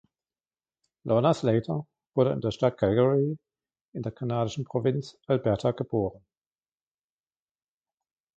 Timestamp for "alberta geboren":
5.27-6.25